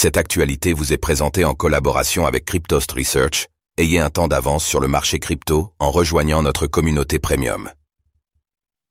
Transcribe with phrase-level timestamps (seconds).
[0.00, 3.48] Cette actualité vous est présentée en collaboration avec Cryptost Research.
[3.78, 7.68] Ayez un temps d'avance sur le marché crypto en rejoignant notre communauté premium.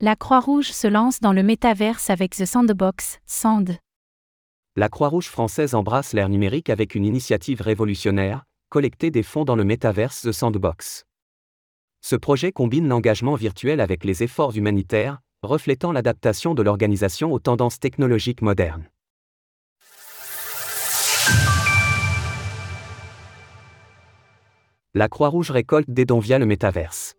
[0.01, 3.77] La Croix-Rouge se lance dans le métaverse avec The Sandbox, Sand.
[4.75, 9.63] La Croix-Rouge française embrasse l'ère numérique avec une initiative révolutionnaire, collecter des fonds dans le
[9.63, 11.05] métaverse The Sandbox.
[12.01, 17.79] Ce projet combine l'engagement virtuel avec les efforts humanitaires, reflétant l'adaptation de l'organisation aux tendances
[17.79, 18.89] technologiques modernes.
[24.97, 27.13] La Croix-Rouge récolte des dons via le métaverse.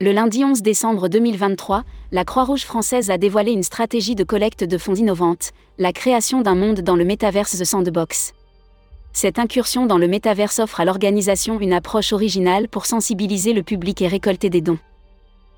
[0.00, 4.78] Le lundi 11 décembre 2023, la Croix-Rouge française a dévoilé une stratégie de collecte de
[4.78, 8.32] fonds innovante, la création d'un monde dans le métaverse The Sandbox.
[9.12, 14.00] Cette incursion dans le métaverse offre à l'organisation une approche originale pour sensibiliser le public
[14.00, 14.78] et récolter des dons.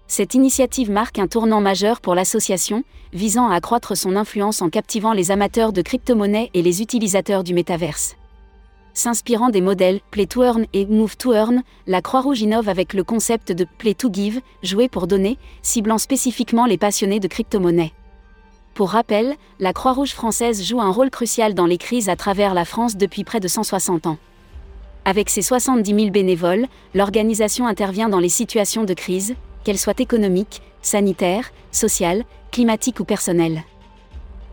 [0.09, 5.13] Cette initiative marque un tournant majeur pour l'association, visant à accroître son influence en captivant
[5.13, 8.17] les amateurs de crypto-monnaies et les utilisateurs du métaverse.
[8.93, 13.05] S'inspirant des modèles Play to Earn et Move to Earn, la Croix-Rouge innove avec le
[13.05, 17.93] concept de Play to Give, jouer pour donner, ciblant spécifiquement les passionnés de crypto-monnaies.
[18.75, 22.65] Pour rappel, la Croix-Rouge française joue un rôle crucial dans les crises à travers la
[22.65, 24.19] France depuis près de 160 ans.
[25.05, 30.63] Avec ses 70 000 bénévoles, l'organisation intervient dans les situations de crise, qu'elles soient économiques,
[30.83, 33.63] sanitaires, sociales, climatiques ou personnelles.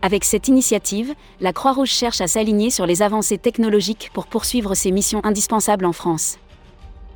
[0.00, 4.92] Avec cette initiative, la Croix-Rouge cherche à s'aligner sur les avancées technologiques pour poursuivre ses
[4.92, 6.38] missions indispensables en France.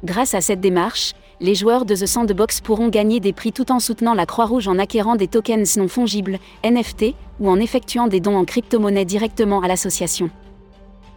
[0.03, 3.79] Grâce à cette démarche, les joueurs de The Sandbox pourront gagner des prix tout en
[3.79, 8.37] soutenant la Croix-Rouge en acquérant des tokens non fongibles, NFT, ou en effectuant des dons
[8.37, 10.31] en crypto-monnaie directement à l'association.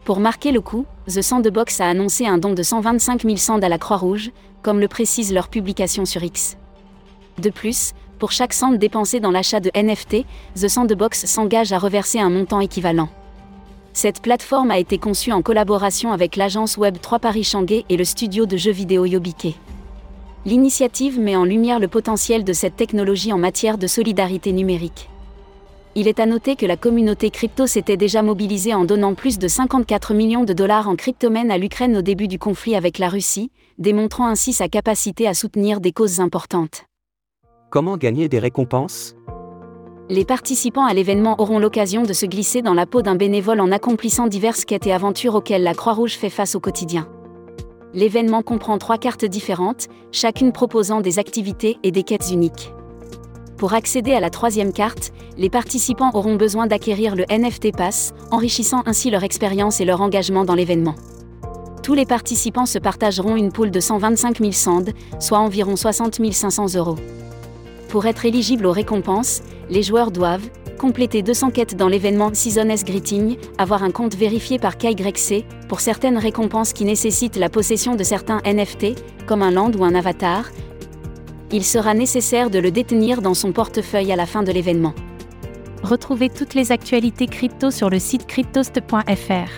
[0.04, 3.70] Pour marquer le coup, The Sandbox a annoncé un don de 125 000 sands à
[3.70, 6.58] la Croix-Rouge, comme le précise leur publication sur X.
[7.40, 12.20] De plus, pour chaque centre dépensé dans l'achat de NFT, The Sandbox s'engage à reverser
[12.20, 13.10] un montant équivalent.
[13.94, 18.04] Cette plateforme a été conçue en collaboration avec l'agence web 3 Paris Shanghai et le
[18.04, 19.58] studio de jeux vidéo Yobike.
[20.46, 25.10] L'initiative met en lumière le potentiel de cette technologie en matière de solidarité numérique.
[25.96, 29.48] Il est à noter que la communauté crypto s'était déjà mobilisée en donnant plus de
[29.48, 33.50] 54 millions de dollars en cryptomènes à l'Ukraine au début du conflit avec la Russie,
[33.78, 36.84] démontrant ainsi sa capacité à soutenir des causes importantes.
[37.76, 39.18] Comment gagner des récompenses?
[40.08, 43.70] Les participants à l'événement auront l'occasion de se glisser dans la peau d'un bénévole en
[43.70, 47.10] accomplissant diverses quêtes et aventures auxquelles la Croix-Rouge fait face au quotidien.
[47.94, 52.74] L'événement comprend trois cartes différentes, chacune proposant des activités et des quêtes uniques.
[53.58, 58.84] Pour accéder à la troisième carte, les participants auront besoin d'acquérir le NFT Pass, enrichissant
[58.86, 60.96] ainsi leur expérience et leur engagement dans l'événement.
[61.84, 66.76] Tous les participants se partageront une poule de 125 000 sands, soit environ 60 500
[66.76, 66.96] euros.
[67.90, 72.84] Pour être éligible aux récompenses, les joueurs doivent compléter 200 quêtes dans l'événement Season S
[72.84, 78.04] Greeting, avoir un compte vérifié par KYC, pour certaines récompenses qui nécessitent la possession de
[78.04, 80.46] certains NFT, comme un land ou un avatar.
[81.52, 84.94] Il sera nécessaire de le détenir dans son portefeuille à la fin de l'événement.
[85.84, 89.50] Retrouvez toutes les actualités crypto sur le site cryptost.fr.